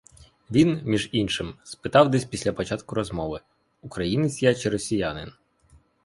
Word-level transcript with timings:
Він, 0.51 0.81
між 0.85 1.09
іншим, 1.11 1.55
спитав 1.63 2.11
десь 2.11 2.25
після 2.25 2.51
початку 2.53 2.95
розмови: 2.95 3.39
українець 3.81 4.43
я 4.43 4.55
чи 4.55 4.69
росіянин? 4.69 5.31